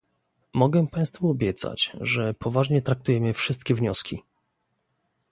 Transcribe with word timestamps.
Mogę 0.53 0.87
Państwu 0.87 1.29
obiecać, 1.29 1.91
że 2.01 2.33
poważnie 2.33 2.81
traktujemy 2.81 3.33
wszystkie 3.33 3.75
wnioski 3.75 4.21